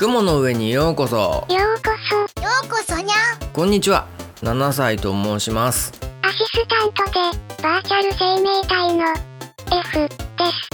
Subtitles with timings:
[0.00, 1.16] 雲の上にようこそ。
[1.16, 2.40] ようこそ。
[2.42, 3.16] ようこそにゃ
[3.52, 4.06] こんにちは。
[4.36, 5.92] 7歳と申します。
[6.22, 9.04] アシスタントでバーチャル生命体の
[9.78, 10.16] F で
[10.46, 10.70] す。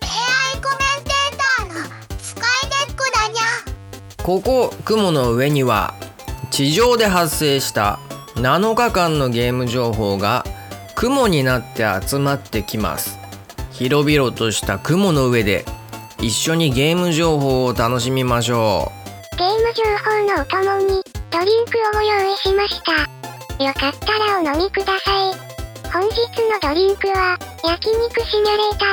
[0.00, 2.44] AI コメンテーターのスカイ
[2.86, 5.94] ネックだにゃここ雲の上には
[6.52, 7.98] 地上で発生した
[8.36, 10.44] 7日間のゲーム情報が
[10.94, 13.18] 雲になって集まってきます。
[13.72, 15.64] 広々とした雲の上で
[16.20, 18.90] 一緒にゲーム情報を楽しみましょ
[19.36, 22.92] ゲーム情報のお供にドリンクをご用意しました。
[23.64, 25.48] よかったらお飲みください。
[25.92, 28.84] 本日のドリンクは焼肉シミュレータ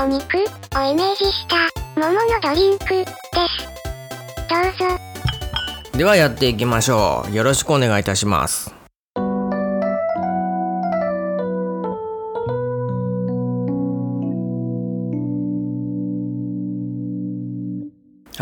[0.00, 1.56] ーのお肉をイメージした
[2.00, 3.66] 桃のドリンクです。
[4.48, 4.94] どうぞ。
[5.94, 7.34] うではやっていきましょう。
[7.34, 8.81] よろしくお願いいたします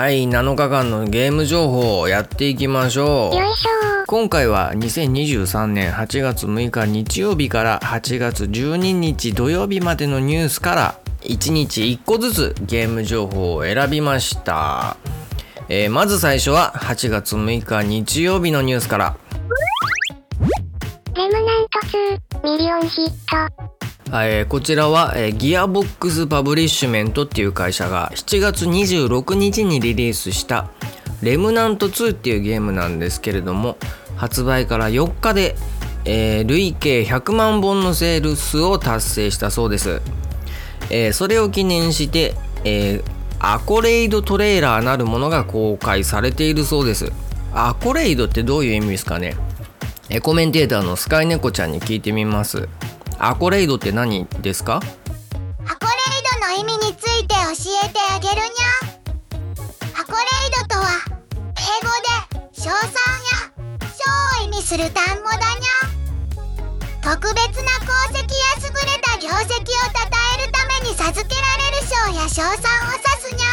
[0.00, 3.36] はい7日間のゲーム情報をやっていきましょう。
[3.36, 4.06] よいしょ。
[4.06, 14.96] 今回は2023年8月6日日曜日から8月12日土曜日までのニュースから1日1個ずつゲーム情報を選びました、
[15.68, 19.16] えーまず最初は8月6日日曜日のニュースから。
[21.14, 21.78] Remnant
[22.40, 23.59] 2ミリオンヒット
[24.10, 30.68] はい、こちらは、えー Gearbox Publishing っていう会社が7月26日にリリースした
[31.22, 33.76] レムナント2っていうゲームなんですけれども
[34.16, 35.54] 発売から4日で、
[36.04, 40.02] えー累計100万本のセールスを達成したそうです、
[40.90, 43.02] えそれを記念して、え
[43.38, 47.12] アコレイドトレーラーなるものが公開されているそうです。
[47.54, 49.36] アコレイドってどういう意味ですかね？
[50.22, 52.68] コメンテーターのスカイネコちゃんに聞いてみます。
[53.22, 54.76] アコレイドって何ですか？
[54.76, 54.88] アコレイ
[56.40, 57.52] ドの意味について教
[57.84, 60.00] えてあげるにゃ。
[60.00, 60.16] アコレ
[60.48, 60.88] イドとは
[61.52, 61.92] 英語
[62.40, 63.52] で賞賛や
[63.92, 67.12] 賞を意味する単語だにゃ。
[67.12, 70.00] 特別な功績や優れた業績を称
[70.40, 72.56] えるために授けられる賞や賞賛
[72.88, 73.46] を指すにゃ。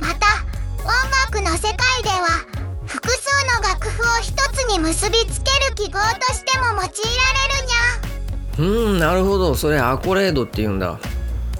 [0.00, 0.26] また
[0.82, 0.90] 音
[1.30, 2.26] 楽の世界では
[2.86, 3.22] 複数
[3.62, 6.90] の楽譜を一つに結びつける記号としても用いられる
[8.58, 9.54] うんなるほど。
[9.54, 10.98] それアコレイドって言うんだ。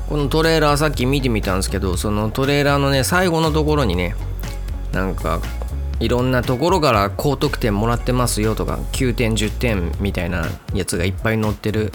[0.08, 4.14] このトレーラーさっき見てみたんですけどそのトレーラーのね最後のところにね
[4.92, 5.40] なんか
[6.00, 10.44] いろんなところから高得点もらってますよとか9点10点みたいな
[10.74, 11.92] やつがいっぱい載ってる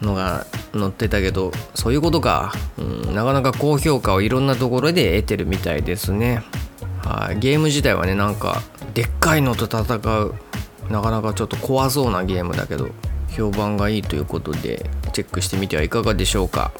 [0.00, 6.42] のが載ってたけどそういうことか、うん、なかなか高評価をいろんなところで得てるみたいですね。
[7.04, 7.38] はい。
[7.38, 8.62] ゲーム自体はねなんか
[8.94, 10.34] でっかいのと戦う
[10.90, 12.88] なかなかちょっと怖そうなゲームだけど。
[13.32, 16.72] 評判がいいということでチェックしてみてはいかがでしょうか。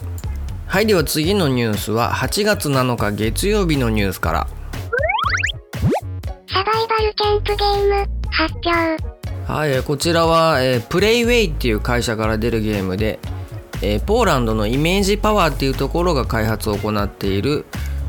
[0.66, 4.46] はいでは次のニュースは8月7日月曜日のニュースから。
[6.46, 8.72] サバイバルキャンプゲーム発表。
[9.52, 13.18] はい、えーこちらは、えープレイウェイっていう会社から出るゲームで、
[13.82, 17.66] えーポーランドのイメージパワーっていうところが開発を行っている、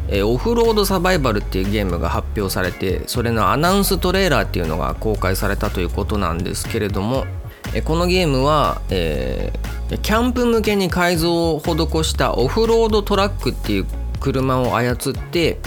[0.08, 7.26] えーオフロードサバイバルっていうゲームが発表されてそれのアナウンストレーラーっていうのが公開されたということなんですけれども、
[7.74, 13.86] えこのゲームは、えーキャンプ向けに改造を施したオフロードトラックっていう
[14.20, 15.60] 車を操って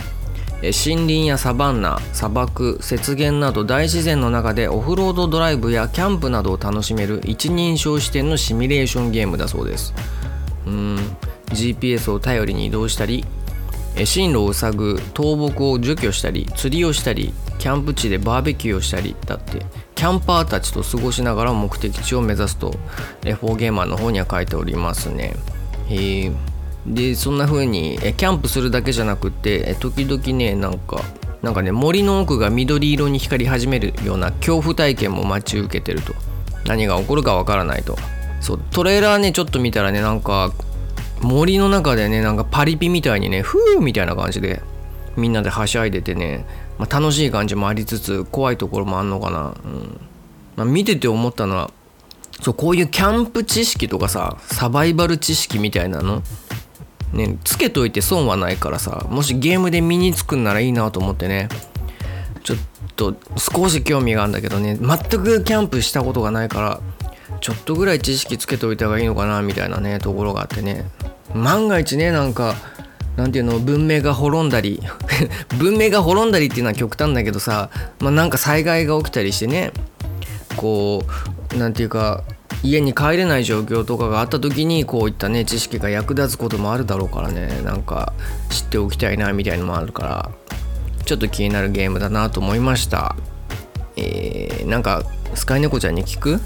[0.62, 9.94] 森林やサバンナ砂漠雪原など大自然の中でオフロードドライブやキャンプなどを楽しめる一人称視点のシミュレーションゲームだそうです。
[10.66, 10.96] うん。
[11.50, 13.24] GPS を頼りに移動したり
[14.04, 19.64] 進路を塞ぐ倒木を除去したり釣りをしたりキャンプ地でバーベキューをしたりだって
[19.94, 22.74] キャンパーたちと過ごしながら目的地を目指すと
[23.22, 25.34] F4 ゲーマーの方には書いておりますね。
[25.88, 26.32] へえ
[26.86, 31.02] でそんな風にえキャンプするだけじゃなくって時々ねなんか
[31.42, 36.14] なんかね森の奥が緑色に光り始めるような恐怖体験も待ち受けてると。
[36.66, 37.96] 何が起こるかわからないと。
[38.40, 40.52] そうトレーラーねちょっと見たらねなんか
[41.22, 44.62] 森の中でねなんかパリピみたいにねフーみたいな感じで
[45.16, 46.44] みんなではしゃいでてね、
[46.78, 50.00] まあ、楽しい感じもありつつ怖いところもあんのかな、うん。
[50.56, 51.70] まあ、見てて思ったのは
[52.40, 56.22] そうこういうキャンプ知識とかさサバイバル知識みたいなの
[57.12, 61.48] ねつけといて損はないからさもしゲームで身につくんならいいなと思ってね
[62.42, 62.58] ちょっ
[62.94, 66.80] と少し興味があるんだけどね全くキャンプしたことがないから
[67.40, 70.84] ちょっとぐらい知識つけておいた方がいいのかなみたいなねところがあってね。
[71.36, 72.54] 万が一ねなんか
[73.16, 74.82] なんていうの文明が滅んだり
[75.58, 79.72] 文明が滅んだりっていうのは極端だけどさ、まあ、なんか災害が起きたりしてね
[80.56, 81.04] こ
[81.54, 82.24] うなんていうか
[82.62, 88.12] 家に帰れない状況とかがあった時にこういったね知識が役立つこともあるだろうからねなんか
[88.50, 90.30] 知っておきたいなみたいのもあるから
[91.04, 93.14] ちょっと気になるゲームだなと思いました。
[93.96, 95.04] えー、なんか
[95.34, 96.40] スカイネコちゃんに聞く？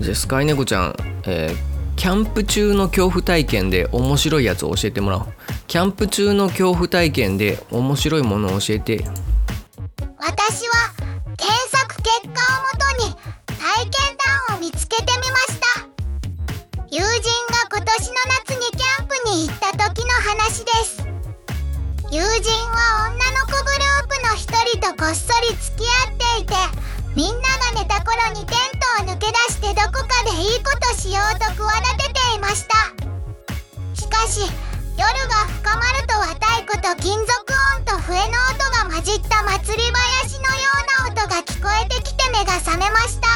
[0.00, 0.96] じゃあスカイネコちゃん、
[1.26, 1.56] えー、
[1.96, 5.26] キャンプ中の恐怖体験で面白いやつを教えてもらおう。
[5.66, 9.04] キャンプ中の恐怖体験で面白いものを教えて。
[10.18, 10.92] 私は
[11.36, 13.14] 検索結果をもとに
[13.46, 14.16] 体験
[14.48, 15.86] 談を見つけてみました。
[16.90, 18.14] 友人が今年の
[18.46, 21.04] 夏にキャンプに行った時の話です。
[22.10, 26.54] 友人は女の子グループの一人とこっそり付き合っていて
[27.14, 31.62] みんなが寝た頃にテントを抜け出してどこかでいいことしようと企
[31.96, 32.74] てていました。
[33.94, 34.50] しかし
[34.98, 37.30] 夜が深まると若い子と金属
[37.78, 40.66] 音と笛の音が混じった祭り林のよ
[41.06, 43.28] うな音が聞こえてきて目が覚めました。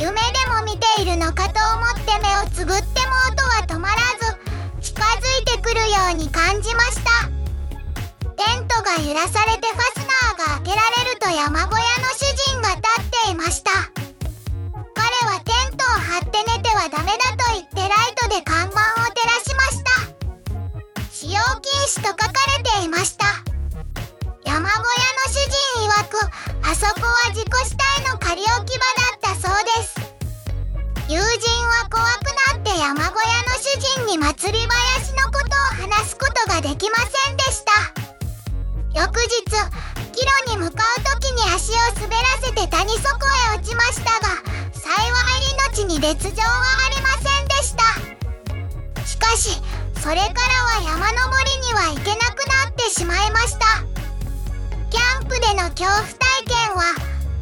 [0.00, 3.96] 夢でも見ているのかと思って目をつぶっても音は止まら
[4.80, 7.26] ず近づいてくるように感じました。
[8.38, 12.21] テントが揺らされてファスナーが開けられると山小屋の
[13.24, 13.70] ていました。
[14.94, 19.90] 彼はテントを張って寝てはダメだと言ってライトで看板を照らしました。
[21.10, 23.26] 使用禁止と書かれていました。
[24.44, 26.18] 山小屋の主人曰く
[26.66, 29.94] あそこは自己死体の仮置き場だったそうです。
[31.08, 31.24] 友人
[31.68, 32.24] は怖く
[32.54, 38.11] なって山小屋の主人に祭り林のことを話すことができませんでした。
[38.94, 39.44] 翌日
[40.12, 43.08] 帰路に向かう時に足を滑らせて谷底
[43.54, 44.36] へ落ちましたが
[44.72, 44.90] 幸
[45.78, 46.48] い命に烈状は
[46.86, 49.04] ありませんでした。
[49.06, 49.60] しかし
[50.00, 53.82] それからは山登りには行けなくなってしまいました。
[54.90, 56.82] キャンプでの恐怖体験は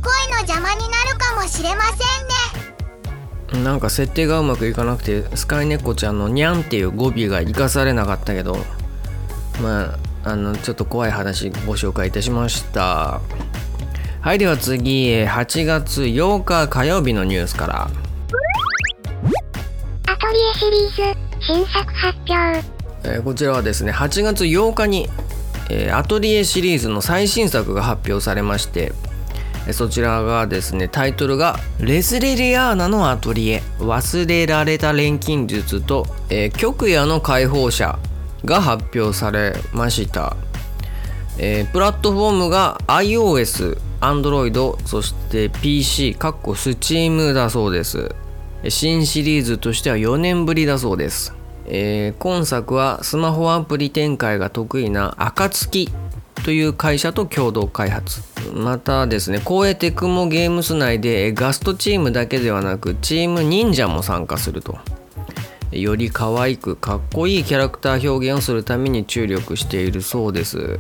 [0.03, 3.65] 恋の邪魔になるかもしれませんね。
[3.65, 8.65] なんか設定がうまくいかなくてスカイネコちゃんの「にゃん」っていう語尾が生かされなかったけど
[9.61, 13.21] まああのちょっと怖い話ご紹介いたしました。
[14.21, 17.91] はいでは次8月8日火曜日のニュースから。
[20.07, 22.81] アトリエシリーズ新作発表。
[23.05, 25.09] えーこちらはですね8月8日に、
[25.71, 28.93] えーアトリエシリーズの最新作が発表されまして
[29.67, 37.99] えーそちらがですねタイトルが「レスレリアーナのアトリエ忘れられた錬金術と、えー極夜の解放者」
[38.45, 40.37] が発表されました、
[41.39, 48.15] えープラットフォームが iOS、Android そして PC かっこ Steam だそうです。
[48.69, 51.33] 新シリーズとしては4年ぶりだそうです、
[51.65, 55.89] えー今作はスマホアプリ展開が得意な暁
[56.45, 58.23] という会社と共同開発。
[58.55, 64.79] またですね光栄テクモゲームス内でガストチームだけではなくチーム忍者も参加すると。
[65.73, 70.79] より可愛くかっこいいキャラクター表現をするために注力しているそうです。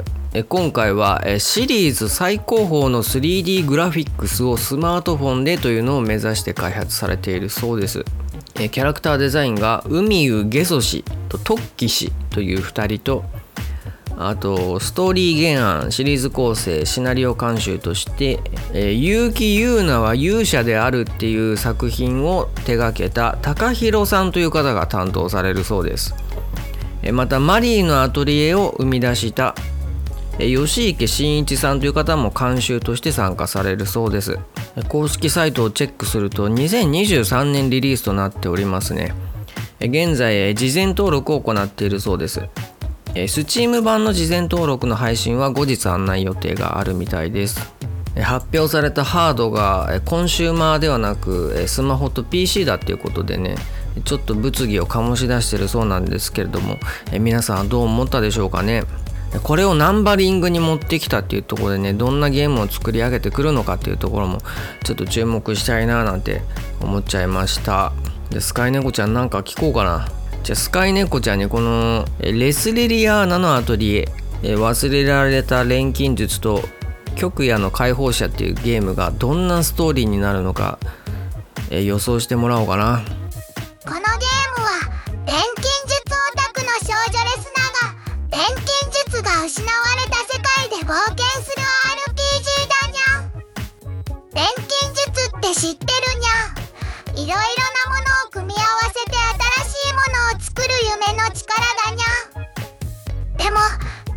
[0.48, 8.04] 今回はシリーズ最高峰の 3D グラフィックスをスマートフォンでというのを目指して開発されているそうです。
[8.54, 13.24] キャラクターデザインが海湯ゲソ氏とトッキ氏という2人と
[14.22, 18.40] あとストーリー原案シリーズ構成シナリオ監修として
[18.74, 26.14] 「え結城優奈は勇者である」っていう作品を手掛けた高弘さんという方が担当されるそうです。
[27.12, 29.54] またマリーのアトリエを生み出した
[30.38, 34.38] 吉池真一さんという方も監修として参加されるそうです。
[34.88, 39.14] 公式サイトをチェックすると2023年リリースとなっておりますね。
[39.80, 42.42] 現在事前登録を行っているそうです。
[43.14, 47.72] えー Steam 版の事前登録の配信は後日案内予定があるみたいです。
[48.20, 53.54] 発表されたハードがコンシューマーではなくスマホと PC だっていうことでね
[54.04, 56.76] ちょっと物議を醸し出してるそうなんですけれども
[57.20, 58.84] 皆さんはどう思ったでしょうかね。
[59.44, 64.40] これをナンバリングに持ってきたっていうところでねどんなゲームを作り上げてくるのかっていうところも
[64.82, 66.42] ちょっと注目したいななんて
[66.80, 67.92] 思っちゃいました。
[68.30, 70.08] でスカイネコちゃんなんか聞こうかな。
[70.42, 74.08] じゃあスカイネコちゃんにこのレスレリアーナのアトリエ
[74.42, 76.62] え忘れられた錬金術と
[77.14, 80.78] 極夜の解放者っていうゲームがどんなストーリーになるのか
[81.70, 83.02] 予想してもらおうかな。
[83.84, 84.70] このゲームは
[85.26, 88.64] 錬金術オタクの少女レスナーが錬金
[89.06, 91.62] 術が失われた世界で冒険する
[92.16, 93.28] RPG だにゃん。
[94.34, 95.04] 錬金術
[95.36, 97.24] って知ってるにゃん。
[97.24, 97.59] いろいろ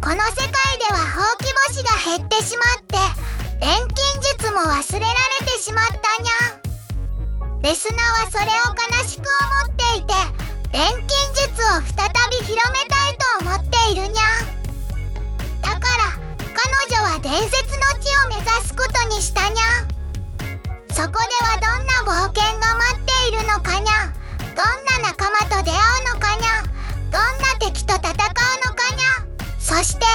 [0.03, 2.98] この世界ではほうき星が減ってしまって
[3.63, 10.12] 錬金術も忘れられてしまったにゃレスナはそれを悲しく思っていて
[10.75, 11.07] 錬金
[11.39, 14.27] 術を再び広めたいと思っているにゃ
[15.62, 16.19] だから
[16.51, 16.60] 彼
[16.91, 19.88] 女は伝説の地を目指すことにしたにゃ
[20.91, 24.12] そこではどんな冒険が待っているのかにゃ
[24.51, 26.60] どんな仲間と出会うのかにゃ
[27.10, 29.33] どんな敵と戦うのかにゃ
[29.63, 30.05] そして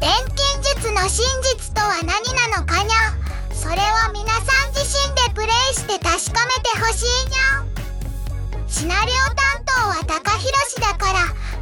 [0.00, 1.24] 錬金術の真
[1.56, 2.06] 実とは何
[2.52, 3.16] なのかにゃ。
[3.54, 8.68] それは皆さん自身でプレイして確かめてほしいにゃ。
[8.68, 11.18] シナリオ担当は高弘氏だから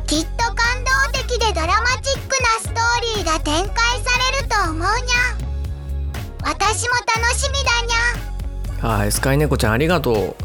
[0.07, 4.89] きっと感動的でドラマチックなストーリーが展開されると思うにゃ。
[6.43, 8.89] 私も楽しみだにゃ。
[8.89, 10.37] はいスカイネコちゃんありがとう。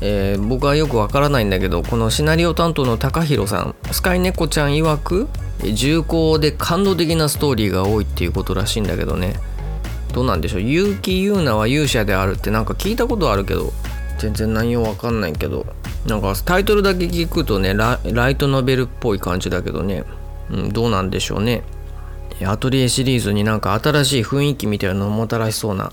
[0.00, 5.28] えー僕はよくわからないんだけどこのシナリオ担当の高弘さんスカイネコちゃん曰く
[5.74, 9.34] 重厚で感動的なストーリーが多いっていうことらしいんだけどね。
[10.12, 10.60] どうなんでしょう？
[10.62, 13.72] 結城優奈は勇者であるってなんか聞いたことあるけど
[14.18, 15.66] 全然内容わかんないけど
[16.06, 17.98] なんかタイトルだけ聞くとねラ
[18.30, 20.04] イトノベルっぽい感じだけどね、
[20.50, 21.62] うん、どうなんでしょうね。
[22.44, 25.92] アトリエシリーズになんか新しい雰囲気みたいなのをもたらしそうな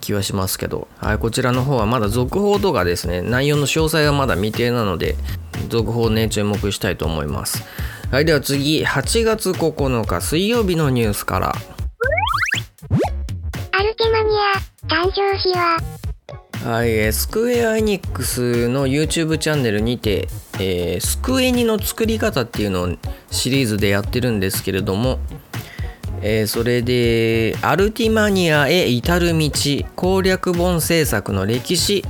[0.00, 5.16] 気はしますけど、はい、こちらの方はまだ続報とかですね内容の詳細はまだ未定なので
[5.68, 7.64] 続報ね注目したいと思います。
[8.12, 11.48] はいでは次8月9日水曜日のニュースから。
[11.48, 11.52] ア
[13.82, 14.52] ルティマニア、
[14.86, 15.78] 誕生日は、
[16.62, 20.28] はい、えースクエア・エニックスの YouTube チャンネルにて、
[20.60, 22.90] えースクエニの作り方っていうのを
[23.30, 25.18] シリーズでやってるんですけれども、
[26.20, 29.50] えーそれで「アルティマニアへ至る道
[29.96, 32.04] 攻略本制作の歴史」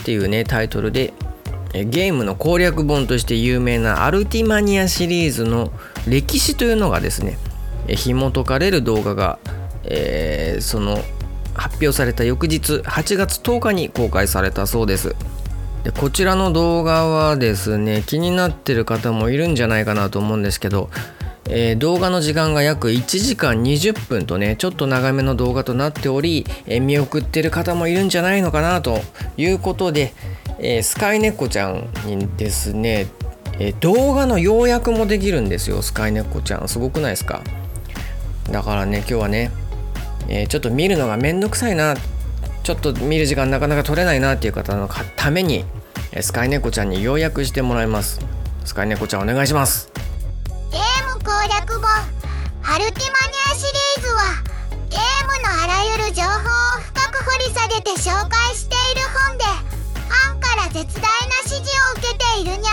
[0.00, 1.33] っていうねタイトルでえー
[1.82, 5.72] ゲームの攻略本として有名なアルティマニアシリーズの
[6.06, 7.36] 歴史というのがですね
[7.88, 9.38] え紐解かれる動画が、
[9.84, 10.98] えーその
[11.54, 15.14] 発表された翌日8月10日に公開されたそうです。
[15.84, 20.90] でこちらの動画はですね気になってる方もいるんじゃないかなと思うんですけど、
[21.48, 29.00] えー動画の時間が約1時間20分とねちょっと長めの動画となっており、えー見送ってる方もいるんじゃないのかなと
[29.36, 30.14] いうことで、
[30.58, 33.06] えースカイネコちゃんにですね、
[33.58, 36.68] え動画の要約もできるんですよスカイネコちゃん。
[36.68, 37.42] すごくないですか？
[38.50, 39.50] だからね今日はね
[40.28, 41.94] えちょっと見るのがめんどくさいな。
[42.62, 45.66] ちょっと見る時間なかなか取れないなっていう方のために
[46.22, 48.20] スカイネコちゃんに要約してもらいます。
[48.64, 49.92] スカイネコちゃんお願いします。
[51.24, 51.88] 攻略本
[52.68, 54.44] アルティマニアシリーズは
[54.90, 59.44] ゲームのあらゆる情報を深く掘り下げて紹介している本で
[60.04, 61.08] ファンから絶大な
[61.48, 62.72] 支持を受けているにゃ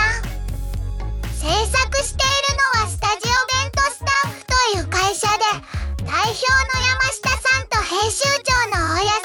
[1.32, 3.32] 制作しているのはスタジオ
[3.64, 5.44] ベントスタッフという会社で
[6.04, 9.21] 代表の山下さんと編集長の大家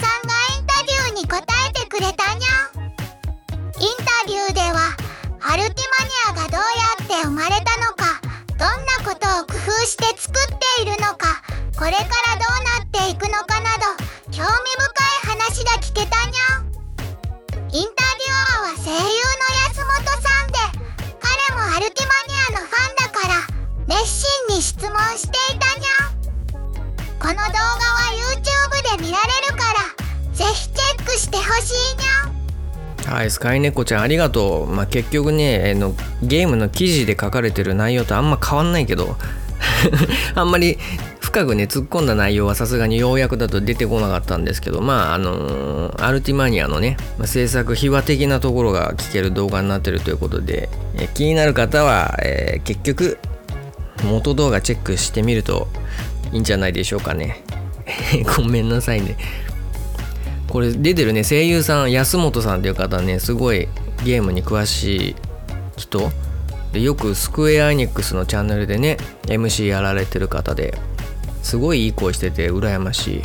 [11.90, 13.86] れからどうなっていくのかなど
[14.32, 16.68] 興味深い話が聞けたにゃ
[17.72, 19.04] インタビュアーは声優の
[19.66, 20.58] 安本さんで
[21.20, 23.34] 彼もアルティマニアのファンだから
[23.88, 26.18] 熱心に質問していたにゃ
[27.20, 34.68] この動画は YouTube で見られるからぜひチェックしてほしいにゃはいスカイネコちゃんありがとう。
[34.68, 39.16] まあ結局ねあのゲームの記事で書かれてる内容とあんま変わんないけど
[40.36, 40.78] あんまり
[41.38, 53.20] 深くね突っ込んだ内容はさすがにようやくだと出てこなかったんですけどまああのーアルティマニアのね、制作秘話的なところが聞ける動画になってるということで、え気になる方は、えー結局
[54.04, 55.68] 元動画チェックしてみると
[56.32, 57.44] いいんじゃないでしょうかね。
[58.38, 59.16] ごめんなさいね。
[60.50, 63.68] これ出てるね声優さん安本さんっていう方ねすごい
[64.04, 65.16] ゲームに詳しい
[65.78, 66.12] 人。
[66.74, 70.74] でよくスクエア・エニックスのチャンネルでね MC やられてる方で。
[71.48, 73.22] すごいいい声してて羨ましい。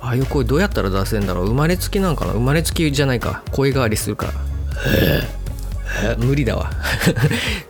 [0.00, 1.44] ああいう声どうやったら出せんだろう。
[1.46, 2.32] 生まれつきなんかな。
[2.32, 3.44] 生まれつきじゃないか。
[3.52, 6.16] 声変わりするから。
[6.18, 6.68] 無理だわ。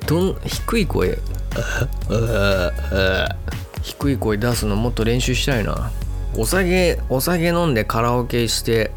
[0.07, 1.19] どん低い声。
[3.83, 5.91] 低い声出すのもっと練習したいな。
[6.35, 8.93] お酒お酒飲んでカラオケして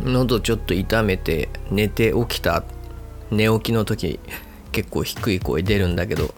[0.00, 2.64] 喉ちょっと痛めて寝て起きた
[3.30, 4.18] 寝起きの時
[4.72, 6.34] 結構低い声出るんだけど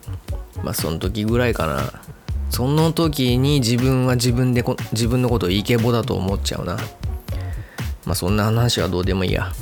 [0.62, 2.02] まあその時ぐらいかな。
[2.50, 6.76] その時に自分は自分でこ自分のことをイケボだと思っちゃうな。
[8.04, 9.52] まあそんな話はどうでもいいや。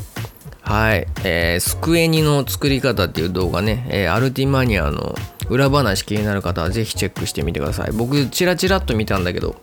[0.62, 5.14] はい、えー、スクエニの作り方っていう動画ね、えーアルティマニアの
[5.48, 7.92] 裏話気になる方はぜひチェックしてみてください。
[7.92, 9.56] 僕チラチラっと見たんだけど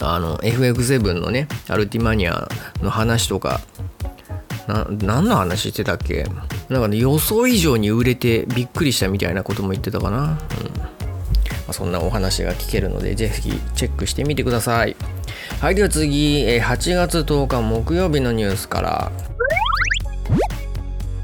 [0.00, 2.48] あの FF7 のねアルティマニア
[2.82, 3.60] の話とか
[4.66, 6.26] な何の話してたっけ？
[6.68, 10.36] なんかね予想以上に売れてびっくりしたみたいなことも言ってたかな、うん。
[11.66, 14.96] まあ、そんなお話が聞けるのでぜひチェックしてみてください。
[15.60, 19.12] はいでは次えー8月10日木曜日のニュースから。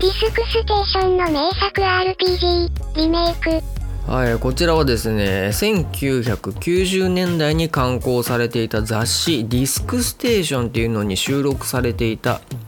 [0.01, 3.79] ディスクステーションの名作 RPG リメイク。
[4.11, 12.68] はい、こちらはですね1990年代に刊行されていた雑誌「ディスクステーション」っていうのに収録されていたえ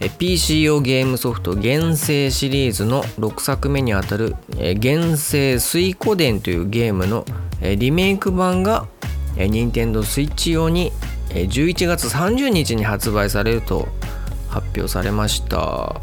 [0.00, 7.24] PC 用ゲームソフト「原生」シリーズの6作目にあたる「え原生水湖伝」というゲームの
[7.60, 8.86] リメイク版が
[9.36, 10.92] Nintendo Switch 用に
[11.30, 13.88] 11月30日に発売されると
[14.48, 15.96] 発表されました。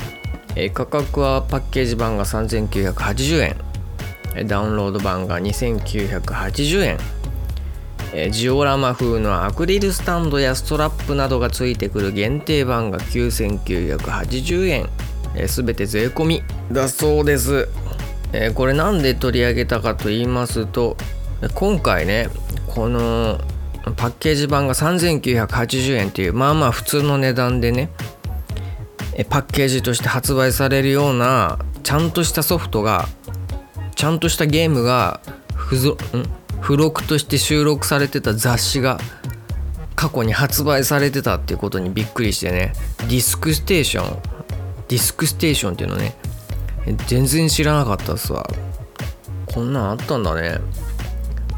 [0.73, 4.47] 価格はパッケージ版が3980円。
[4.47, 6.97] ダウンロード版が2980円。
[8.13, 14.89] えジオラマ風のアクリルスタンドやストラップなどがついてくる限定版が9980円。
[15.47, 16.43] すべて税込み。
[16.71, 17.69] だそうです、
[18.33, 20.97] えーこれなんで取り上げたかと言いますと
[21.53, 22.29] 今回ね
[22.67, 23.39] この
[23.97, 27.89] パッケージ版が3980円っていうまあまあ普通の値段でね
[29.15, 33.07] えパッケージとして発売されるようなちゃんとしたソフトが
[33.95, 35.19] ちゃんとしたゲームが
[35.69, 38.99] 付ぞん付録として収録されてた雑誌が
[39.95, 42.73] 過去に発売されてたっていうことにびっくりしてね。
[42.99, 44.21] ディスクステーション
[44.87, 46.15] ディスクステーションっていうのね。
[47.07, 48.47] 全然知らなかったっすわ。
[49.53, 50.59] こんなんあったんだね。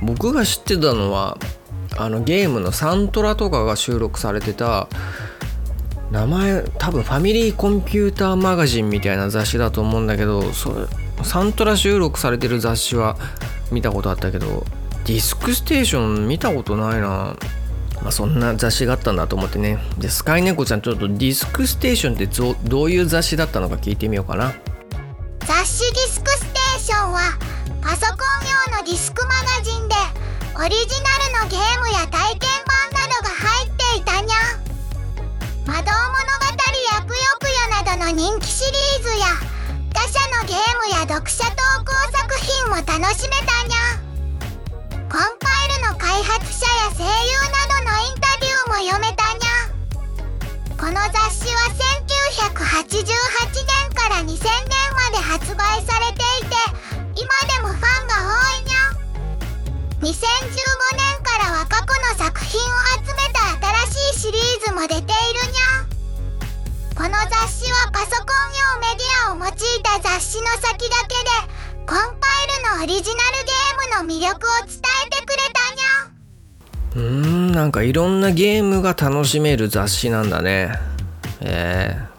[0.02, 1.38] 僕が知ってたのは
[1.98, 4.88] あのゲームのサントラとかが収録されてた
[6.12, 10.86] 名前多分ファミリーコンピューターマガジンみたいな雑誌だと思うんだけどそれ
[11.24, 13.18] サントラ収録されてる雑誌は
[13.72, 14.66] 見たことあったけど
[15.06, 17.36] ディスクステーション見たことないな。
[18.02, 19.80] まあそんな雑誌があったんだと思ってね。
[19.98, 22.28] でスカイネコちゃんちょっとディスクステーションって
[22.68, 24.54] どういう雑誌だったのか聞いてみようかな。
[25.46, 27.20] 雑誌ディスクステーションは
[27.82, 29.96] パソコン用のディスクマガジンで
[30.56, 30.88] オリジ
[31.36, 34.36] ナルのゲームや体験版などが入っていたにゃ
[35.66, 36.48] 魔導物語
[36.96, 39.26] やぷよぷよなどの人気シリーズや
[39.94, 41.52] 他社のゲームや読者投
[41.84, 44.03] 稿作品も楽しめたにゃ
[45.14, 49.70] コンパイルの開発者や声優などのインタビューも読めたにゃ。
[50.74, 51.70] この雑誌は
[52.42, 52.98] 1988
[53.62, 56.58] 年から2000年まで発売されていて
[57.14, 58.90] 今でもファンが多いにゃ。
[60.02, 60.18] 2015
[60.98, 62.66] 年からは過去の作品を
[63.06, 63.54] 集めた
[63.86, 65.86] 新しいシリーズも出ているにゃ。
[66.98, 69.52] この雑誌はパソコン用メディアを用い
[69.84, 71.53] た雑誌の先だけで
[71.86, 76.12] コンパイルのオリジナルゲームの魅力を伝えてくれたにゃ
[76.96, 80.80] うーんなんかいろんなゲームが楽しめる雑誌なんだね。
[81.42, 82.14] えー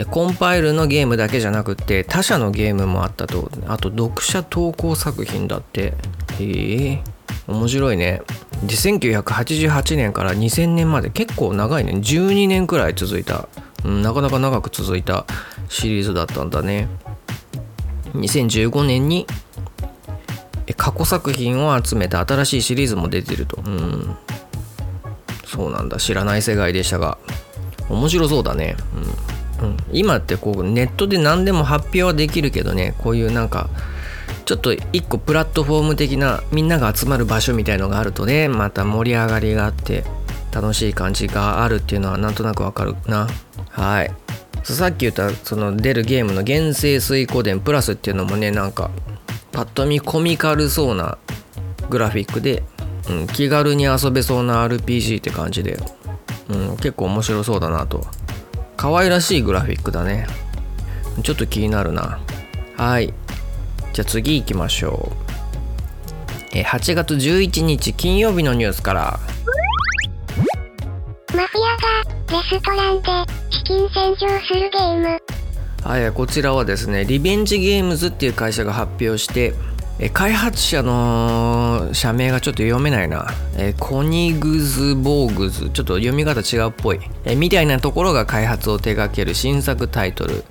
[0.00, 5.94] えコンパイルのゲームだけじゃなくて他社のゲームもあったとあと読者投稿作品だって。
[6.38, 7.02] へえ
[7.48, 8.22] 面白いね。
[8.62, 11.92] で1988年から2000年まで結構長いね。
[11.92, 13.48] 12年くらい続いた、
[13.84, 15.24] うん、なかなか長く続いた
[15.68, 16.88] シリーズだったんだね。
[18.14, 19.26] 2015年に
[20.76, 23.60] 過去作品を集めた新しいシリーズも出てると。
[23.64, 24.16] うん。
[25.46, 25.96] そうなんだ。
[25.96, 27.18] 知らない世界でしたが。
[27.88, 28.76] 面白そうだね。
[29.60, 32.94] うん、うん、今ってこうネットで何でも発表はできるけどね。
[32.98, 33.70] こういうなんか
[34.44, 38.48] ちょっと一個プラットフォーム的なみんなが集まる場所みたいのがあるとね。
[38.48, 40.04] また盛り上がりがあって
[40.52, 43.26] 楽しい感じがあるっていうのはなんとなくわかるな。
[43.70, 44.10] はい。
[44.74, 48.90] さっき言ったその出るゲームの原生水湖伝プラスっていうのもねなんか
[49.52, 51.18] パッと見コミカルそうな
[51.90, 52.62] グラフィックで、
[53.08, 55.78] うん、気軽に遊べそうな RPG って感じで、
[56.48, 58.06] うん、結構面白そうだなと。
[58.76, 60.26] 可愛らしいグラフィックだね。
[61.24, 62.20] ちょっと気になるな。
[62.76, 63.12] はい。
[63.92, 65.10] じゃあ次行きましょ
[66.54, 66.56] う。
[66.56, 69.18] え8月11日金曜日のニュースから。
[71.34, 73.08] マフィアがレストランで
[73.50, 75.18] 資金洗浄するゲーム。
[75.82, 79.54] はい、こちらはですねリベンジゲームズっていう会社が発表して
[80.12, 83.28] 開発者の社名がちょっと読めないな。
[83.56, 85.70] えコニグズボーグズ。
[85.70, 87.00] ちょっと読み方違うっぽい。
[87.24, 90.44] えみたいなところが開発を手掛ける新作タイトル。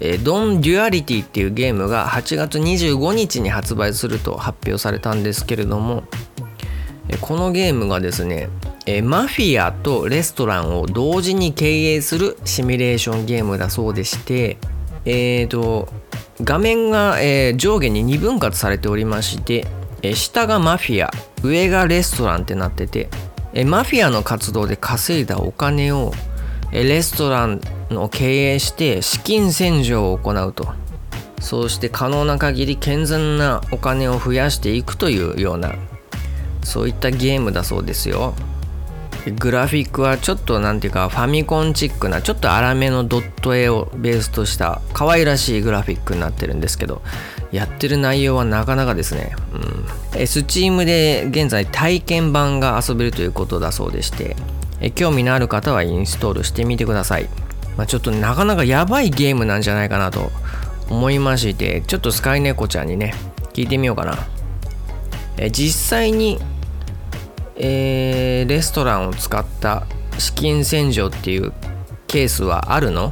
[0.00, 6.04] えドン・デュアリティっていうゲームが8月25日に発売すると発表されたんですけれども
[7.20, 8.48] このゲームがですね
[9.02, 14.56] マフィアとレストランを同時に経営するシミュレーションゲームだそうでして
[15.04, 15.88] えーと
[16.40, 19.66] 画面が、え上下に2分割されておりまして、
[20.02, 21.10] え下がマフィア
[21.42, 23.08] 上がレストランってなってて、
[23.54, 26.12] えマフィアの活動で稼いだお金を、
[26.72, 27.60] えレストラン
[27.92, 30.72] を経営して資金洗浄を行うと。
[31.40, 35.74] そうして可能な限り健全なお金を増やしていくというような
[36.62, 38.34] そういったゲームだそうですよ。
[39.30, 47.02] グラフィックはちょっとなんていうかファミコンチックなちょっと粗めのドット絵をベースとした可愛らしいグラフィックになってるんですけど
[47.52, 54.34] やってる内容はなかなかですね、うん、Steam で現在体験版が遊べるということだそうでして
[54.96, 57.28] 興味のある方はインストールしてみてください、
[57.76, 60.32] まあ、ちょっとなかなかやばいゲームなんじゃないかなと
[60.90, 63.14] 思いましてちょっとスカイネコちゃんにね
[63.52, 64.31] 聞いてみようかな。
[65.38, 66.38] え実際に
[67.54, 69.86] えー、レストランを使った
[70.18, 71.52] 資金洗浄っていう
[72.08, 73.10] ケースはあるの？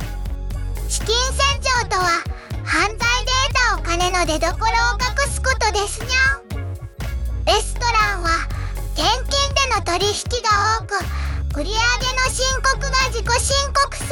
[0.89, 2.25] 資金洗浄とは
[2.65, 4.67] 犯罪で得たお金の出所を
[4.99, 6.41] 隠すことですにゃ
[7.47, 8.31] レストランは
[8.95, 10.99] 現金での取引が多く
[11.61, 11.77] 売上の
[12.33, 14.11] 申告が自己申告制で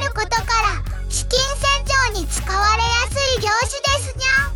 [0.00, 4.55] あることから資金洗浄に使われやすい業種ですにゃ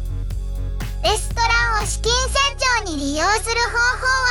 [1.02, 4.29] レストランを資金洗浄に利用する方法は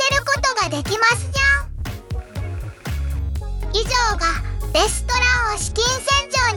[0.00, 1.70] せることができますじゃん。
[3.72, 4.26] 以上が
[4.72, 5.20] レストラ
[5.52, 6.02] ンを資金洗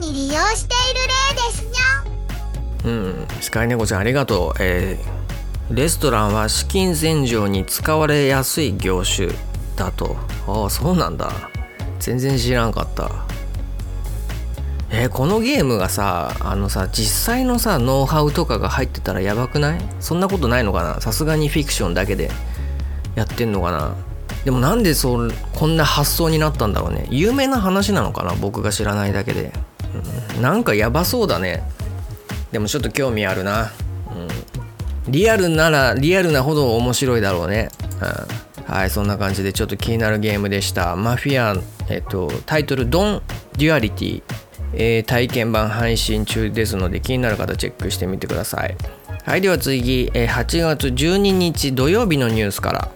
[0.00, 2.90] に利用している例ですにゃん。
[2.90, 2.90] う
[3.22, 3.28] ん。
[3.40, 4.62] スカイネコちゃんありがとう。
[4.62, 9.28] えー、レストランは資金洗浄に使われやすい業種
[9.76, 10.16] だと。
[10.46, 11.30] ああそうなんだ。
[12.00, 13.10] 全然知らんかった。
[14.90, 19.80] えー、このゲームがさあのさ実際のさノウハウとかが入ってたらやばくない？
[20.00, 21.00] そんなことないのかな？
[21.00, 22.30] さすがにフィクションだけで。
[23.14, 23.94] やってんのかな？
[24.44, 27.06] でもなんでそうこんな発想になったんだろうね。
[27.10, 28.34] 有名な話なのかな？
[28.34, 29.52] 僕が知らないだけで、
[30.36, 31.62] うん、なんかやばそうだね。
[32.52, 33.72] でもちょっと興味あるな、
[35.06, 37.68] うん、リアルならリアルなほど面白いだろうね、
[38.00, 40.94] うん、はいそんな感じでちょっと気になるゲームでした。
[40.96, 41.56] マフィア
[41.88, 43.22] えっと、タイトル「ドン・
[43.58, 44.22] デュアリティ」
[44.72, 48.76] えー、体験版配信中ですので気になる方チェックしてみてください。
[49.26, 52.90] はいでは次、えー、8月12日土曜日のニュースから。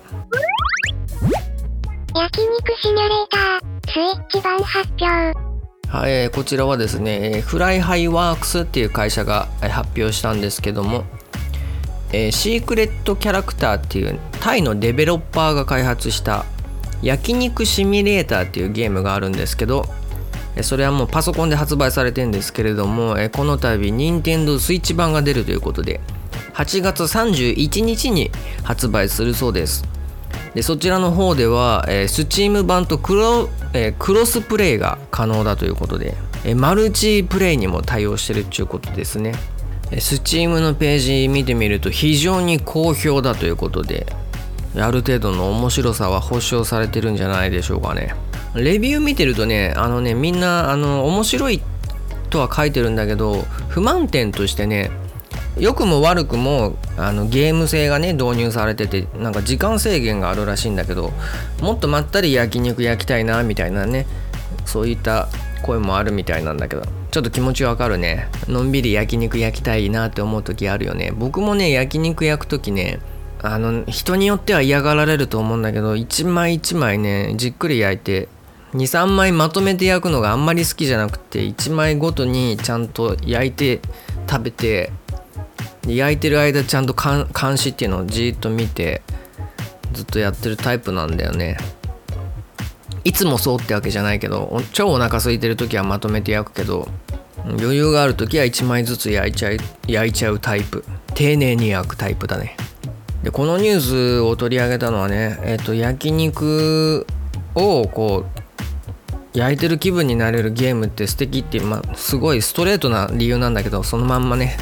[2.15, 5.09] 焼肉シミュレータースイッチ版発表。
[5.89, 11.05] はい、えー、こちらはですねフライハイワークスっていう会社が発表したんですけども、
[12.13, 16.45] えー、シークレットキャラクターっていうタイのデベロッパーが開発した
[17.01, 19.87] 焼肉シミュレーターっていうゲームがあるんですけど
[20.61, 26.01] それはもうパソコンで発売されてるんですけれどもこの度任天堂 switch 版が出るということで
[26.59, 28.33] 8月31日に
[28.65, 29.85] 発売するそうです。
[30.55, 39.35] でそちらの方では、えー、Steam 版とクロ,、えー、クロスプレイが可能だということで、えー、マルチプレイにも対応してるっていうことですね。
[39.93, 44.07] Steam のページ見てみると非常に好評だということで
[44.77, 48.15] ある程度の面白さは保証されてるんじゃないでしょうかね。
[48.55, 51.63] レビュー見てるとねあのねみんなあの面白い
[52.31, 54.91] とは書いてるんだけど不満点としてね
[55.59, 61.13] 良くも悪くもあのゲーム性がね導入されててなんか時間制限があるらしいんだけど
[61.61, 64.07] もっとまったり焼肉焼きたいなみたいなね
[64.65, 65.29] そういった
[65.63, 68.29] 声もあるみたいなんだけどちょっと気持ちわかるね。
[68.49, 71.11] のんびり焼肉焼きたいなって思う時あるよね。
[71.11, 73.01] 僕もね焼肉焼く時ね
[73.41, 78.29] あの人によっては嫌がられると思うんだけど一枚一枚ねじっくり焼いて
[78.75, 83.81] 23枚まとめて焼くのがあんまり好きじゃなくて1枚ごとにちゃんと焼いて
[84.29, 84.93] 食べて
[85.97, 89.03] 焼いてる間ちゃんと監視っていうのをじーっと見て
[89.93, 91.57] ずっとやってるタイプなんだよね。
[93.05, 96.89] いつもそうってわけじゃないけど超お腹空いてる時はまとめて焼くけど
[97.45, 100.85] 余裕がある時は1枚ずつ焼いちゃい焼いちゃうタイプ。
[101.15, 102.57] 丁寧に焼くタイプだね。
[103.23, 107.07] でこのニュースを取り上げたのはね、えっと焼肉
[107.55, 108.41] をこう
[109.39, 114.57] 焼いてる気分になれるゲームって素敵って、まあ、すごいストレートな理由なんだけどそのまんまね。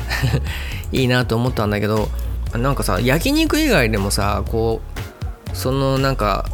[0.93, 2.11] いいなと思ったんだけど
[2.53, 4.83] なんかさ焼肉以外でもさこ
[5.53, 6.45] うそのなんか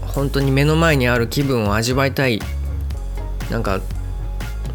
[0.00, 2.40] 本当に目の前にある気分を味わいたい。
[3.50, 3.80] なんか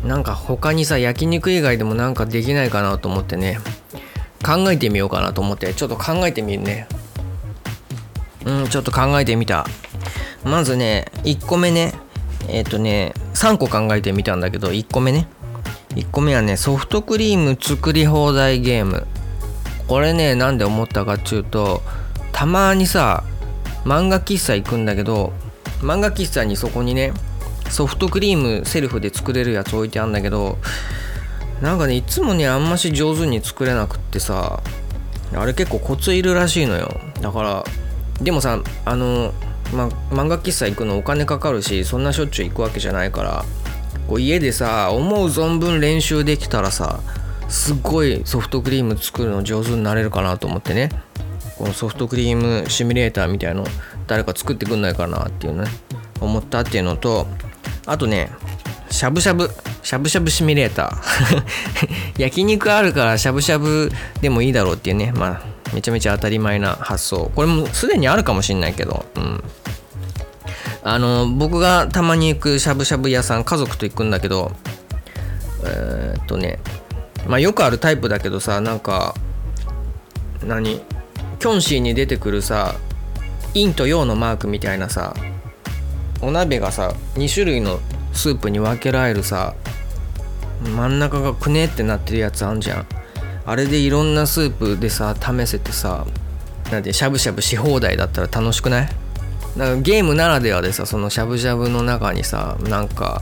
[0.05, 3.60] なんか他にさ焼肉以外でもなんかできないかなと思ってね。
[4.45, 5.73] 考えてみようかなと思って。
[5.73, 6.88] ちょっと考えてみるね。
[8.45, 9.65] うんちょっと考えてみた。
[10.43, 12.04] まずね1個目ね。
[12.49, 15.27] えっ、ー、とね3個考えてみたんだけど1個目ね。
[15.89, 19.08] 1個目はねソフトクリーム作り放題ゲーム。
[19.88, 21.81] これねなんで思ったかっていうと
[22.31, 23.23] たまにさ
[23.84, 25.31] 漫画喫茶行くんだけど
[25.79, 27.13] 漫画喫茶にそこにね
[27.69, 30.58] ソフトクリームセルフで作れるやつ置いてあるんだけど
[31.62, 34.62] なんかねいつもねあんまし上手に作れなくってさ
[35.34, 36.89] あれ結構コツいるらしいのよ。
[37.21, 37.63] だから
[38.21, 39.34] でもさあの、
[39.73, 43.45] ま、漫画喫茶行くのお金かかるしそんなしょっちゅう行くわけじゃないから。
[44.08, 46.99] こう家でさ思う存分練習できたらさ
[47.49, 50.89] すっごいソフトクリーム作るの上手になれるかなと思ってね。
[51.58, 53.63] このソフトクリームシミュレーターみたいの
[54.08, 55.69] 誰か作ってくんないかなっていうね
[56.19, 57.28] 思ったっていうのと
[57.86, 58.30] あとね
[58.89, 59.49] しゃぶしゃぶ
[59.82, 61.43] しゃぶしゃぶシミュレーター。
[62.21, 65.13] 焼肉あるからしゃぶしゃぶでもいいだろうっていうね。
[65.15, 67.32] まあめちゃめちゃ当たり前な発想。
[67.36, 69.06] これもすでにあるかもしんないけど。
[69.15, 69.43] うん。
[70.88, 74.51] あの僕がたまに行くしゃぶしゃぶ屋さん家族と行くんだけど
[75.65, 76.60] えー、っとね
[77.28, 79.15] まあよくあるタイプだけどさなんか
[80.45, 80.80] 何
[81.39, 82.75] キョンシーに出てくるさ
[83.56, 85.15] 陰と陽のマークみたいなさ
[86.21, 87.80] お鍋がさ2種類の
[88.13, 89.56] スープに分けられるさ
[90.62, 92.88] 真ん中がくねってなってるやつあんじゃん。
[93.45, 96.05] あれでいろんなスープでさ試せてさ
[96.71, 98.89] なんでしゃぶしゃぶし放題だったら楽しくない？
[99.55, 103.21] なんかゲームならではでさそのしゃぶしゃぶの中にさなんか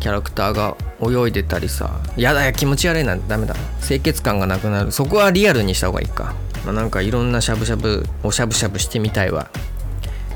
[0.00, 3.54] キャラクターが泳いでたりさやだや気持ち悪いなんてダメだ。
[3.86, 4.92] 清潔感がなくなる。
[4.92, 9.50] そこはリアルにした方がいいか、まあ、なんかいろんなしゃぶしゃぶおしゃぶしゃぶしてみたいわ。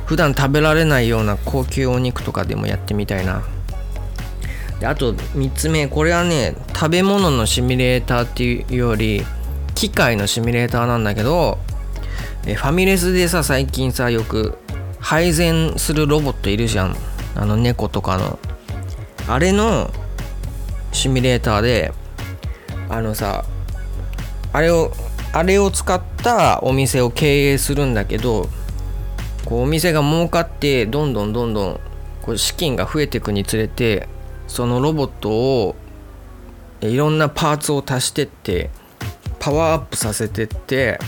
[0.07, 3.43] 普段食べられないような高級お肉とかでもやってみたいな。
[4.81, 9.23] であと3つ目これはね食べ物のシミュレーターっていうより
[9.75, 11.59] 機械のシミュレーターなんだけど
[12.47, 14.59] えファミレスでさ最近さよく
[15.01, 16.97] 配膳するロボットいるじゃん。
[17.35, 18.39] あの猫とかの。
[19.29, 19.91] あれの
[20.93, 21.93] シミュレーターで
[22.89, 23.45] あのさ
[24.53, 24.93] あれを
[25.33, 28.49] あれを使ったお店を経営するんだけど
[29.45, 31.81] こうお店が儲かってどんどんどんどん
[32.23, 34.09] こう資金が増えていくにつれて
[34.49, 35.77] そのロボットを
[36.81, 38.71] いろんなパーツを足してって
[39.39, 40.99] パワーアップさせてって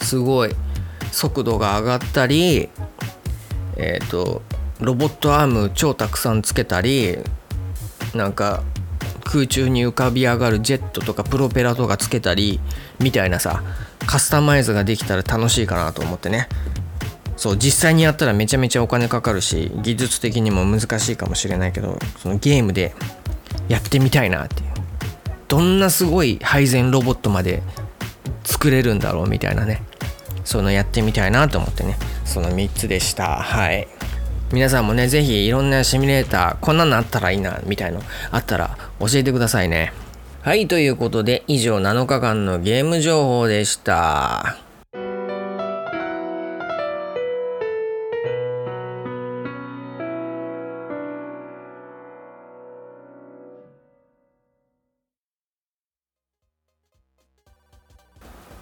[0.00, 0.50] すごい
[1.12, 2.68] 速度が上がったり
[3.76, 4.42] えっ、ー、と
[4.80, 7.18] ロボットアーム超たくさんつけたり
[8.14, 8.62] なんか
[9.24, 12.60] 空中に浮かび上がるジェットとかプロペラとかつけたり
[12.98, 13.62] みたいなさ
[14.06, 16.48] カスタマイズができたら楽しいかなと思ってね。
[17.38, 22.94] そう実際にやったらめちゃめちゃお金かかるし技術的にも難しいかもしれないけどそのゲームで
[23.68, 24.68] やってみたいなっていう。
[25.46, 27.62] どんなすごい配膳ロボットまで
[28.44, 29.82] 作れるんだろうみたいなね。
[30.44, 31.96] そのやってみたいなと思ってね。
[32.24, 33.36] その3つでした。
[33.36, 33.88] はい。
[34.52, 39.92] 皆さんもね是非いろんなシミュレーターこんなのあったらいいなみたいのあったら教えてくださいね。
[40.42, 44.67] はいということで以上7日間のゲーム情報でした。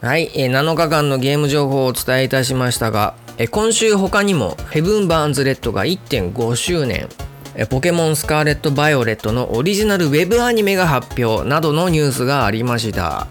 [0.07, 7.09] はい、えー、7日間のゲーム情報をお伝えいたしましたが、えー、今週他にもヘブン・バーンズ・レッドが1.5周年、
[7.57, 13.27] えー、ポケモンスカーレット・バイオレットのオリジナルウェブアニメが発表などのニュースがありました、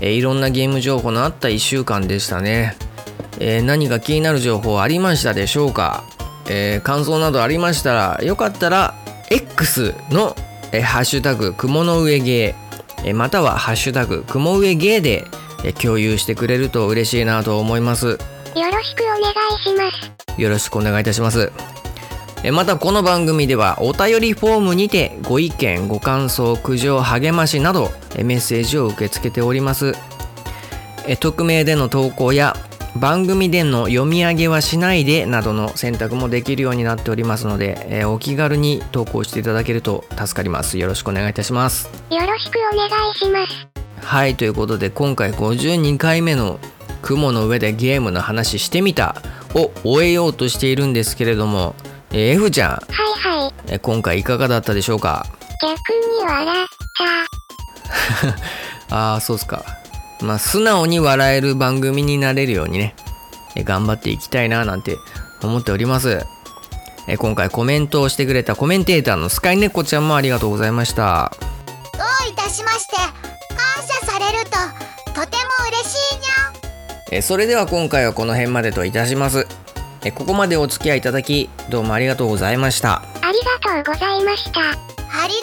[0.00, 2.74] えー、いろんなゲーム情報のあった1週間でしたね、
[3.38, 6.02] えー、何か気になる情報ありましたでしょうか、
[6.50, 8.94] えー、感想などありましたらよかったら
[9.30, 10.34] X の、
[10.72, 15.00] えー、ハッシュタグ雲の上ゲー、え、またはハッシュタグ雲上ゲー
[15.62, 18.06] で共有してくれると嬉しいなと思います。
[18.06, 18.16] よ
[18.70, 19.32] ろしくお願い
[19.64, 19.90] しま
[20.36, 20.40] す。
[20.40, 21.52] よろしくお願いいたします。
[22.52, 29.94] またこの番組ではお便りフォームにてご意見ご感想苦情励ましなどメッセージを受け付けております。
[31.20, 32.56] 匿名での投稿や
[32.96, 40.78] 番組での読み上げはしないでなどの選択もできるようになっておりますのでお気軽に投稿していただけると助かります。
[40.78, 41.88] よろしくお願いいたします。
[42.10, 43.71] よろしくお願いします
[44.02, 46.58] はいということで今回52回目の
[47.02, 49.16] 雲の上でゲームの話してみた
[49.54, 51.74] を終えようとしているんですけれども、
[52.10, 53.52] えー F ちゃん、はいはい。
[53.68, 55.26] えー今回いかがだったでしょうか？
[55.62, 55.74] 逆
[56.20, 56.66] に笑っ
[58.88, 58.94] た。
[58.96, 59.64] ああそうっすか。
[60.20, 62.94] まあ素直に笑える番組になれるようにね
[63.56, 64.98] え頑張っていきたいななんて
[65.42, 66.24] 思っております。
[67.08, 71.32] え今回コメントをしてくれたコメンテーターのスカイネコちゃんもありがとうございました。
[71.94, 72.94] どういたしまして
[74.44, 76.28] るととても嬉しいにゃ
[77.10, 79.46] えそれでは今回はこの辺までといたします。
[80.04, 83.02] えここまでお付き合いいただきどうもありがとうございました。
[83.20, 84.60] ありがとうございました。
[84.60, 85.34] ありがと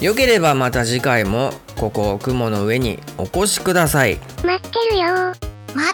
[0.00, 4.18] にゃよければまた次回もここ雲の上にお越しください。
[4.44, 5.14] 待ってるよ。
[5.14, 5.36] 待っ
[5.74, 5.92] てるに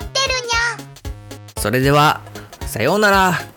[1.59, 2.23] ゃそれでは
[2.67, 3.52] さようなら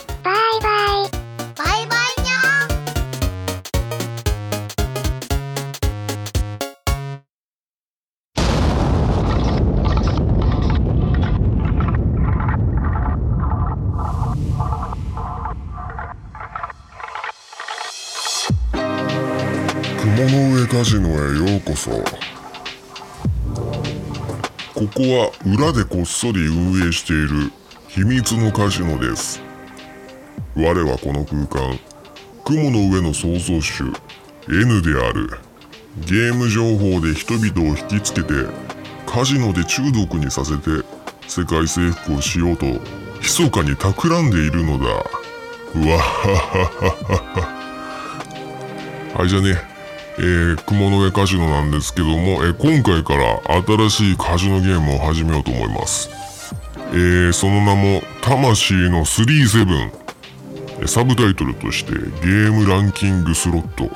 [20.76, 21.90] カジノへようこそ。
[21.90, 22.02] こ
[24.94, 27.50] こは裏でこっそり運営している
[27.88, 29.42] 秘密のカジノです。
[30.54, 31.80] 我はこの空間
[32.44, 33.86] 雲の上の創造主
[34.50, 35.30] N である。
[36.08, 38.34] ゲーム情報で人々を引きつけて
[39.06, 40.86] カジノで中毒にさせて
[41.26, 42.66] 世界征服をしようと
[43.22, 44.84] 密かに企んでいるのだ。
[44.84, 45.06] うわっ
[45.80, 47.24] はははっ
[49.14, 49.20] は。
[49.20, 49.75] はい、じゃね、
[50.18, 56.10] えー、雲の上カジノなんですけども、えー今回から新しいカジノゲームを始めようと思います。
[56.92, 60.88] えー、その名も、魂の37。
[60.88, 63.90] サブタイトルとして、ゲームランキングスロット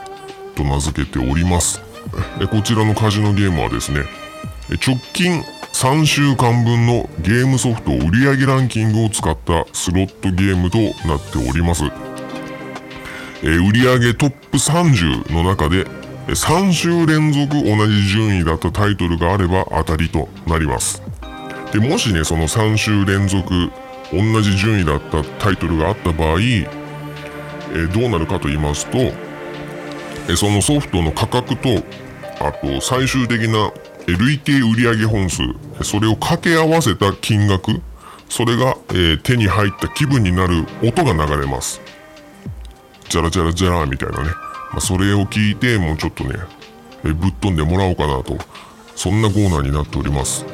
[0.55, 1.81] と名付けております。
[2.39, 4.01] えーこちらのカジノゲームはですね、
[4.85, 5.41] 直近
[5.73, 11.85] 3週間分のゲームソフト売上ランキングを使ったスロットゲームとなっております。
[13.41, 15.85] えー売上トップ30の中で
[16.31, 21.01] 3週連続同じ順位だったタイトルがあれば当たりとなります。
[21.73, 23.71] でもしねその3週連続
[24.11, 26.65] 同じ順位だったタイトルがあった場合、え
[27.93, 31.83] どうなるかと言いますと、えそのソフトの価格と
[32.39, 33.71] あと最終的な
[34.07, 35.43] 累計売上本数
[35.83, 37.81] それを掛け合わせた金額
[38.29, 41.81] それが、え手に入った気分になる音が流れます。
[43.09, 44.29] ジャラジャラジャラみたいなね、
[44.73, 46.35] ま、それを聞いてもうちょっとね
[47.03, 48.37] えぶっ飛んでもらおうかなと。
[48.95, 50.45] そんなコーナーになっております。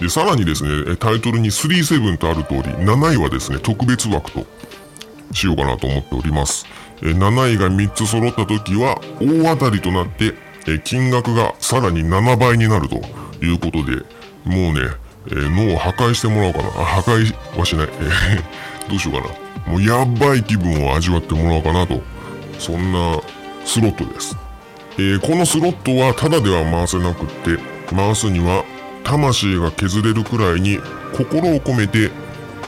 [0.00, 4.46] でさらにですねタイトルに37とある通り7位はですね特別枠と
[5.32, 6.66] しようかなと思っております。
[7.02, 10.34] え7位が3つ揃った時は大当たりとなって
[10.68, 12.96] え金額がさらに7倍になると
[13.44, 14.04] いうことで
[14.44, 14.82] もうね、
[15.32, 16.70] え脳を破壊してもらおうかな。
[16.70, 17.88] 破壊はしない、
[18.88, 19.28] どうしようか
[19.66, 19.72] な。
[19.72, 22.00] もうやばい気分を味わってもらおうかなと
[22.58, 23.20] そんな
[23.64, 24.36] スロットです、
[24.98, 27.58] えーこのスロットはただでは回せなくって
[27.94, 28.64] 回すには
[29.04, 30.78] 魂が削れるくらいに
[31.16, 32.10] 心を込めて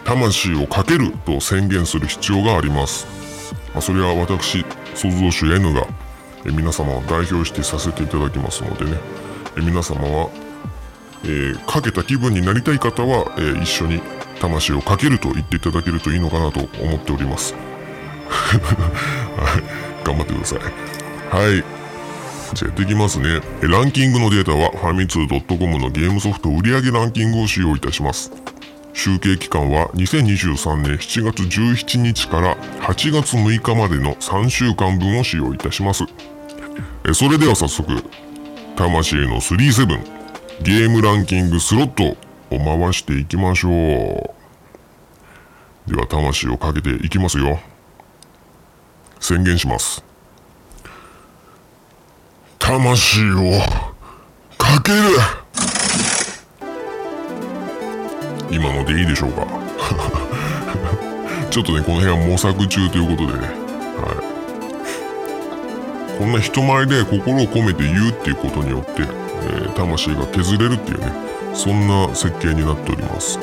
[0.05, 3.07] 魂をかけると宣言する必要があります、
[3.73, 5.87] まあ、それは私創造主 N が
[6.45, 8.99] 皆様を代表してさせていただきますのでね。
[9.57, 10.31] 皆様は
[11.25, 14.01] えーかけた気分になりたい方は、えー一緒に
[14.41, 17.55] 魂をかけると言っていただけるといいのかなと思っております。
[20.05, 20.59] 頑張ってください。
[20.61, 21.65] はい。
[22.55, 23.41] じゃあやっていきますね。
[23.63, 28.33] ランキングのデータはファミツー .com のゲームソフト売上ランキングを使用いたします。
[28.93, 36.05] 集計期間は2023年7月17日から8月6日までの3週間分を使用いたします。
[37.09, 38.03] えそれでは早速、
[38.77, 40.21] 魂の37
[40.63, 42.17] ゲームランキングスロット
[42.55, 45.91] を回していきましょう。
[45.91, 47.61] では魂をかけていきますよ。
[49.21, 50.03] 宣言します。
[52.59, 53.61] 魂を
[54.59, 54.99] かける
[58.51, 59.47] 今のでいいでしょうか
[61.51, 63.41] ちょっとね、この辺は模索中ということでね。
[63.41, 63.47] は
[66.17, 66.19] い。
[66.19, 69.21] こんな人前で心を込めて言うっていうことによって、えー
[69.73, 71.13] 魂が削れるっていうね、
[71.55, 73.39] そんな設計になっております。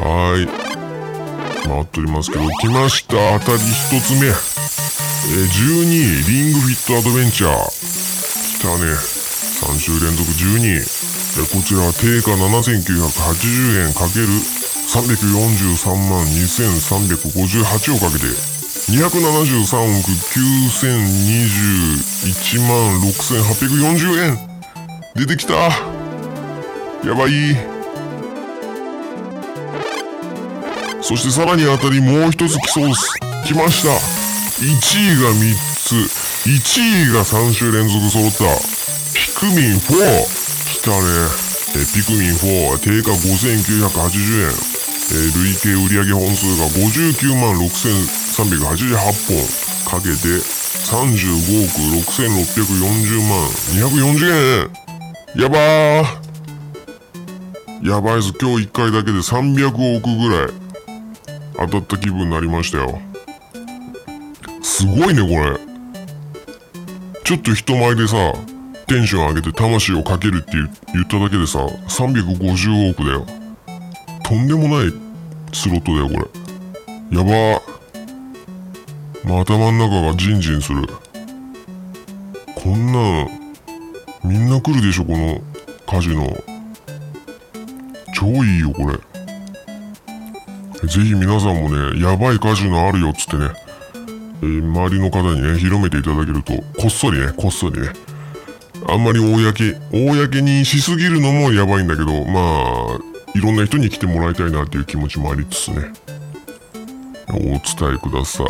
[0.00, 0.46] はい。
[1.68, 3.16] 回っておりますけど、来ました。
[3.40, 4.55] 当たり一つ目。
[5.26, 7.54] 12位、リングフィットアドベンチャー。
[8.58, 8.94] 来たね。
[8.94, 10.86] 3週連続12位。
[11.50, 18.24] こちらは定価7980円 ×343 万2358をかけて、
[18.88, 24.38] 273億9021万6840円
[25.16, 25.70] 出てきたや
[27.14, 27.56] ばい
[31.02, 33.18] そしてさらにあたりもう一つ来そうです。
[33.44, 34.25] 来ました。
[34.56, 35.54] 1位が3
[35.84, 35.94] つ。
[36.48, 38.44] 1位が3週連続揃った。
[39.12, 40.96] ピクミン4来たね。
[41.76, 48.96] えピクミン4定価5980円え累計売上本数が59万6388
[49.28, 49.36] 本
[49.90, 50.40] かけて
[50.88, 51.76] 35億
[52.10, 53.44] 6640万
[53.76, 54.24] 240
[54.62, 56.26] 円やばー。
[57.86, 58.32] やばいぞ。
[58.40, 60.48] 今日1回だけで300億ぐらい。
[61.58, 62.98] 当たった気分になりましたよ。
[64.66, 65.56] すごいねこれ。
[67.24, 68.16] ちょっと人前でさ
[68.88, 70.52] テンション上げて魂をかけるって
[70.92, 73.24] 言っただけでさ350億だよ。
[74.24, 74.92] とんでもない
[75.52, 76.14] スロットだよこ
[77.10, 77.16] れ。
[77.16, 77.30] やば。
[77.60, 80.82] ーまあ頭の中がジンジンする。
[82.56, 83.28] こんな
[84.24, 85.40] みんな来るでしょこの
[85.86, 86.26] カジノ。
[88.12, 88.96] 超いいよこれ。
[90.88, 93.48] ぜひ皆さんもねやばいカジノあるよつってね、
[94.46, 97.88] えー周りの方にね広めていただけるとこっそりねこっそりね
[98.88, 99.52] あんまり公
[99.90, 102.98] 公にしすぎるのもやばいんだけどまあ
[103.36, 105.92] いろんな人に来てもらいたいなっていう気持ちもありつつね。
[107.28, 107.60] お伝
[107.94, 108.46] えください。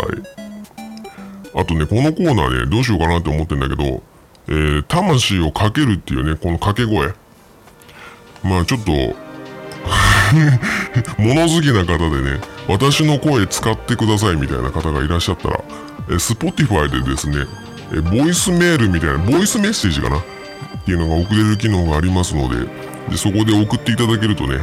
[1.58, 4.02] あとねこのコーナーねどうしようかなって思ってんだけど
[4.48, 7.12] えー、魂をかけるっていうねこの掛け声。
[8.44, 8.92] まあちょっと
[11.18, 12.38] 物好きな方でね
[12.68, 15.60] 私の声使ってくださいみたいな方がいらっしゃったら
[16.08, 17.46] え Spotify でですね
[17.92, 20.18] えボイスメールみたいなボイスメッセージかな？
[20.18, 20.22] っ
[20.84, 22.66] ていうのが送れる機能がありますので
[23.10, 24.58] でそこで送っていただけるとね、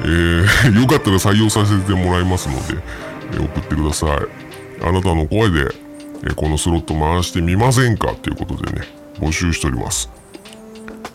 [0.00, 0.42] えー
[0.80, 2.82] よかったら採用させてもらいますので、
[3.34, 4.10] え送ってください。
[4.86, 5.68] あなたの声で、
[6.26, 8.12] えこのスロット回してみませんか？
[8.12, 8.86] っていうことでね
[9.20, 10.10] 募集しております。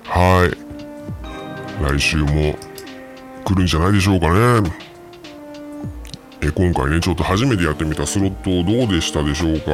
[0.03, 1.83] はい。
[1.83, 2.57] 来週も
[3.43, 4.29] 来るんじゃないでしょうか
[4.61, 4.69] ね。
[6.41, 9.71] え今回ねちょっと初めてやってみたスロットどうでしたでしょうか？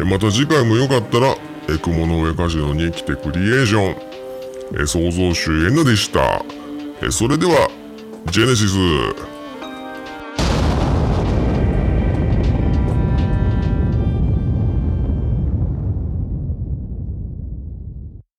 [0.00, 1.34] えまた次回もよかったら
[1.68, 3.96] え雲の上カジノに来てクリエーション。
[4.80, 6.42] え創造主 N でした。
[7.02, 7.68] えそれでは
[8.30, 9.33] ジェネシス。